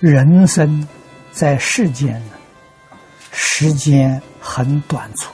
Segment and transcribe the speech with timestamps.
[0.00, 0.88] 人生
[1.30, 2.32] 在世间呢，
[3.32, 5.30] 时间很短促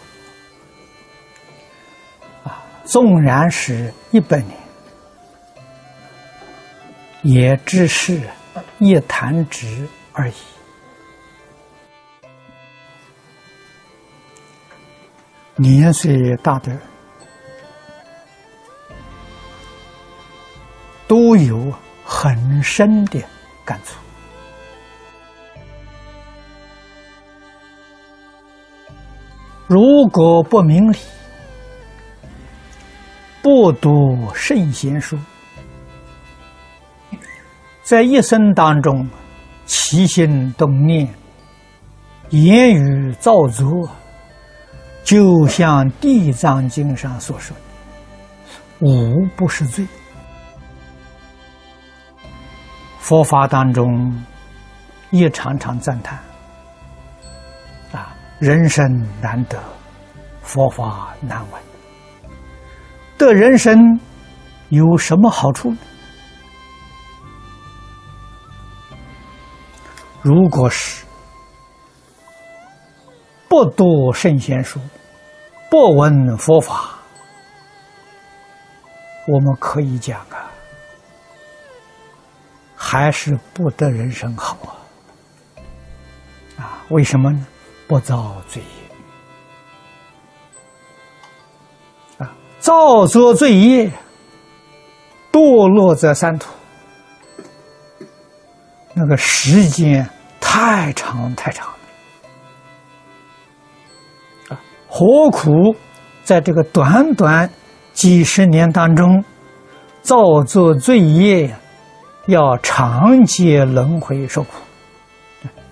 [2.43, 4.59] 啊，纵然是一百年，
[7.23, 8.21] 也只是
[8.79, 10.35] 一弹指而已。
[15.55, 16.81] 年岁大的人
[21.07, 21.73] 都有
[22.05, 23.23] 很深的
[23.65, 23.95] 感触。
[29.67, 30.97] 如果不明理，
[33.43, 35.19] 不读圣贤书，
[37.83, 39.09] 在一生当中
[39.65, 41.13] 起心动念、
[42.31, 43.89] 言语造作，
[45.03, 49.85] 就像《地藏经》上所说的，无不是罪。
[53.01, 54.25] 佛法当中
[55.11, 56.17] 也常常赞叹。
[58.39, 58.85] 人生
[59.21, 59.59] 难得，
[60.43, 61.63] 佛法难闻。
[63.17, 63.99] 得人生
[64.69, 65.79] 有什么好处呢？
[70.21, 71.07] 如果是
[73.49, 74.79] 不读圣贤书，
[75.71, 76.91] 不闻佛法，
[79.27, 80.51] 我们可以讲啊，
[82.77, 84.77] 还是不得人生好啊！
[86.59, 87.47] 啊，为什么呢？
[87.87, 88.69] 不造罪业
[92.19, 92.33] 啊！
[92.59, 93.91] 造作罪业，
[95.31, 96.51] 堕落在三途，
[98.93, 100.09] 那个时间
[100.41, 101.75] 太长太长了
[104.49, 104.61] 啊！
[104.89, 105.77] 何苦
[106.25, 107.49] 在这个短短
[107.93, 109.25] 几十年当中
[110.03, 111.55] 造作罪业，
[112.27, 114.51] 要长劫轮回受苦？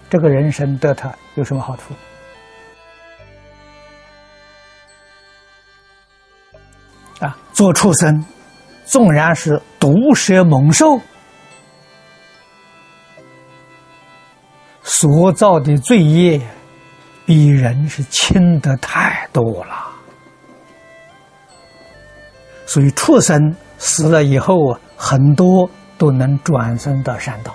[0.09, 1.93] 这个人生得他有什么好处？
[7.25, 8.25] 啊，做畜生，
[8.85, 11.01] 纵然是毒蛇猛兽，
[14.83, 16.41] 所造的罪业
[17.25, 19.91] 比人是轻的太多了。
[22.67, 27.55] 所以畜生死了以后啊，很多都能转生到善道。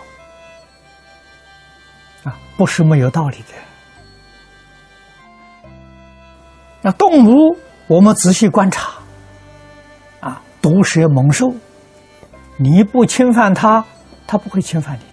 [2.23, 3.53] 啊不是没有道理的。
[6.81, 7.57] 那动物，
[7.87, 8.98] 我们仔细观察，
[10.61, 11.53] 毒蛇猛兽，
[12.57, 13.85] 你不侵犯它，
[14.27, 15.03] 它不会侵犯你。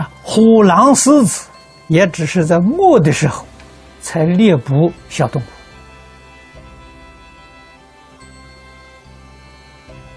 [0.00, 1.48] 啊，虎狼狮子，
[1.88, 3.44] 也只是在饿的时候
[4.00, 5.44] 才猎捕小动物。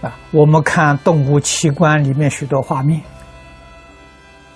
[0.05, 3.01] 啊，我们看动物器官里面许多画面。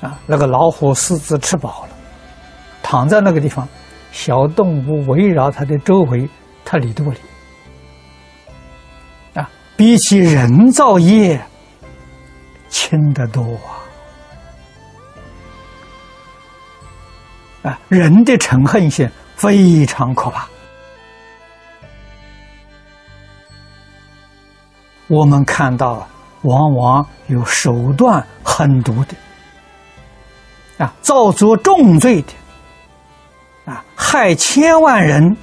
[0.01, 1.89] 啊，那个老虎、狮子吃饱了，
[2.83, 3.67] 躺在那个地方，
[4.11, 6.29] 小动物围绕它的周围，
[6.69, 7.17] 它理都不理。
[9.35, 11.41] 啊，比起人造业
[12.67, 13.41] 轻得多
[17.63, 17.72] 啊！
[17.72, 20.45] 啊，人的嗔恨心非常可怕。
[25.07, 26.06] 我们看到，
[26.41, 29.16] 往往有手段狠毒的。
[30.83, 32.33] 啊，造作重罪的，
[33.72, 35.38] 啊，害千万人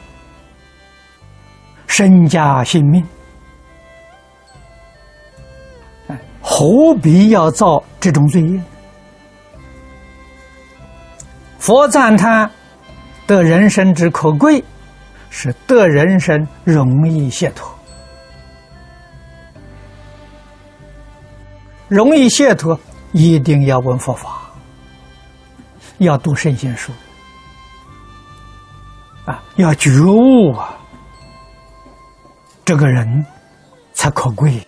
[1.97, 3.07] 身家性命，
[6.09, 8.61] 哎，何必要造这种罪业？
[11.61, 12.51] 佛赞叹
[13.29, 14.65] 得人生之可贵，
[15.31, 17.73] 是得人生容易解脱，
[21.87, 22.77] 容易解脱，
[23.13, 24.51] 一定要闻佛法。
[25.99, 26.91] 要读圣贤书
[29.27, 30.77] 啊，要觉悟啊，
[32.65, 33.27] 这个人
[33.93, 34.67] 才可贵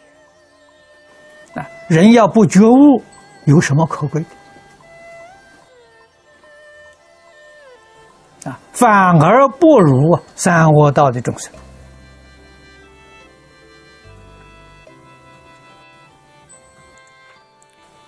[1.54, 1.66] 啊！
[1.88, 3.02] 人要不觉悟，
[3.46, 4.22] 有什么可贵
[8.44, 8.58] 的啊？
[8.72, 11.52] 反而不如三恶道的众生。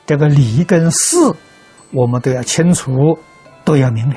[0.07, 1.17] 这个理跟事。
[1.91, 3.19] 我们都要清楚，
[3.65, 4.17] 都要明了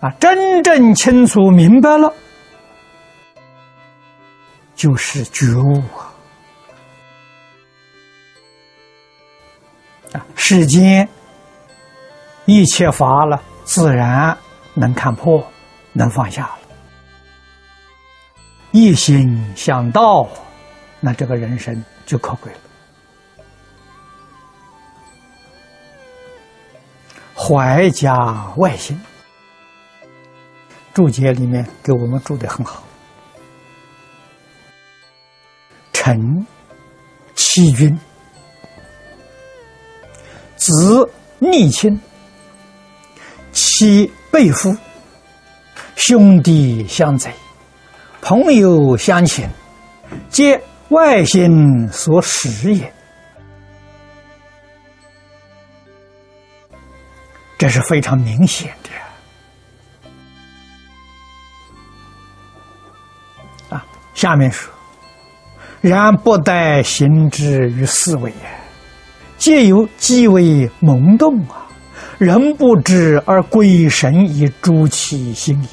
[0.00, 0.08] 啊！
[0.18, 2.10] 真正清楚明白了，
[4.82, 6.12] 就是觉悟啊！
[10.12, 11.08] 啊，世间
[12.46, 14.36] 一切法了，自然
[14.74, 15.46] 能看破，
[15.92, 16.58] 能放下了。
[18.72, 20.28] 一心向道，
[20.98, 22.58] 那这个人生就可贵了。
[27.36, 29.00] 怀家外心
[30.92, 32.82] 注解里面给我们注的很好。
[36.04, 36.44] 臣
[37.36, 37.96] 欺君，
[40.56, 41.08] 子
[41.38, 41.96] 逆亲，
[43.52, 44.76] 妻背夫，
[45.94, 47.32] 兄弟相贼，
[48.20, 49.48] 朋友相侵，
[50.28, 52.92] 皆外心所使也。
[57.56, 58.90] 这是非常明显的
[63.68, 63.86] 啊！
[64.14, 64.71] 下面说。
[65.82, 68.36] 然不待行之于思维也，
[69.36, 71.66] 皆由极为懵动啊！
[72.18, 75.66] 人不知而鬼神以诛其心矣，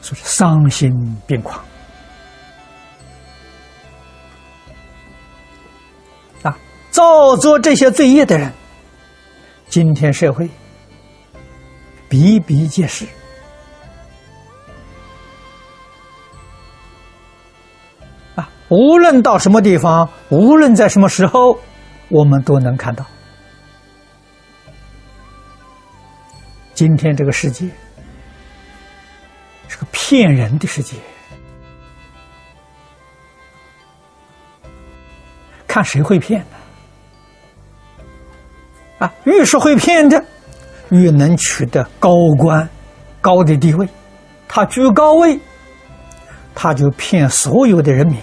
[0.00, 0.90] 所以伤心
[1.26, 1.62] 病狂
[6.42, 6.56] 啊！
[6.90, 8.50] 造作这些罪业的人，
[9.68, 10.48] 今天社会
[12.08, 13.06] 比比皆是。
[18.72, 21.58] 无论到什么地方，无论在什么时候，
[22.08, 23.04] 我们都能看到。
[26.72, 27.68] 今天这个世界
[29.68, 30.96] 是个骗人的世界，
[35.68, 36.56] 看谁会骗呢？
[39.00, 40.24] 啊，越是会骗的，
[40.88, 42.66] 越能取得高官、
[43.20, 43.86] 高的地位。
[44.48, 45.38] 他居高位，
[46.54, 48.16] 他就骗所有的人民。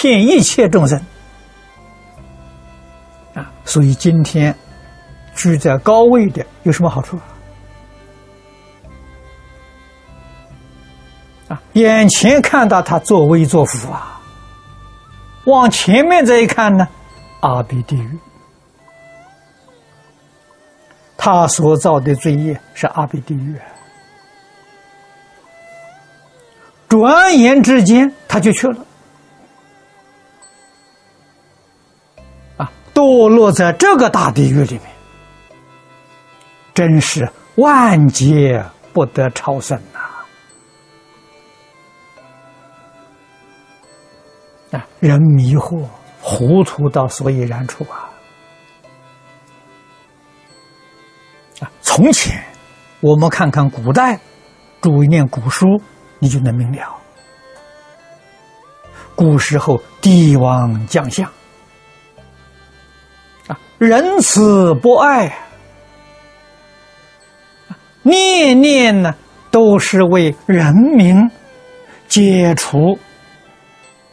[0.00, 0.96] 骗一切众生
[3.34, 3.50] 啊！
[3.64, 4.56] 所以今天
[5.34, 7.18] 居在高位的有什么好处
[11.48, 11.60] 啊？
[11.72, 14.20] 眼前看到他作威作福啊，
[15.46, 16.86] 往前面再一看呢，
[17.40, 18.18] 阿鼻地狱，
[21.16, 23.60] 他所造的罪业是阿鼻地狱，
[26.88, 28.84] 转眼之间他就去了。
[32.58, 34.82] 啊堕落在这个大地狱里面，
[36.74, 37.26] 真是
[37.56, 38.62] 万劫
[38.92, 39.98] 不得超生呐！
[44.76, 45.84] 啊，人迷惑、
[46.20, 48.10] 糊涂到所以然处啊！
[51.60, 52.44] 啊，从前
[53.00, 54.20] 我们看看古代，
[54.80, 55.66] 注意念古书，
[56.18, 56.94] 你就能明了。
[59.14, 61.28] 古时候帝王将相。
[63.78, 65.32] 仁慈博爱，
[68.02, 69.14] 念念呢
[69.52, 71.30] 都是为人民
[72.08, 72.98] 解除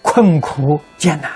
[0.04, 1.32] 困苦艰难，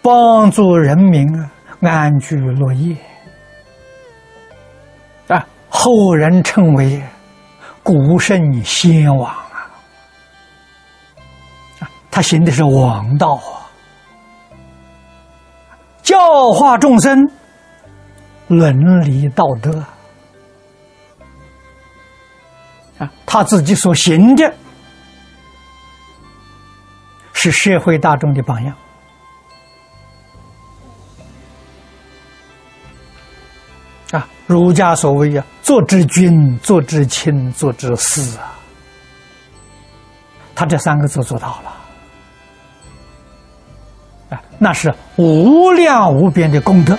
[0.00, 1.26] 帮助人民
[1.80, 2.96] 安居乐业。
[5.26, 7.02] 啊，后人称为
[7.82, 9.34] 古圣先王。
[12.18, 13.70] 他行的是王道啊，
[16.02, 17.30] 教化众生，
[18.48, 19.70] 伦理道德
[22.98, 24.52] 啊，他自己所行的，
[27.34, 28.76] 是社会大众的榜样
[34.10, 34.28] 啊。
[34.48, 38.58] 儒家所谓啊，做之君，做之亲，做之师啊，
[40.56, 41.77] 他这三个字做到了。
[44.58, 46.98] 那是无量无边的功德。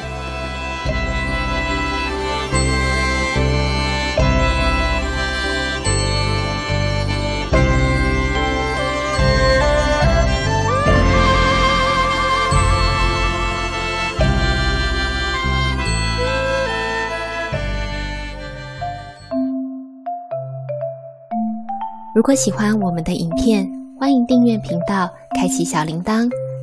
[22.16, 23.66] 如果喜欢我们的影片，
[23.98, 26.30] 欢迎订阅频道，开启小铃铛。